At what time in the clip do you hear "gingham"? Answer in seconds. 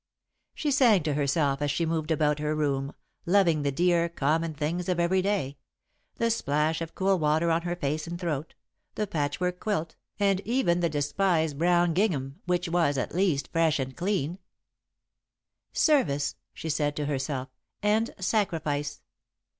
11.93-12.41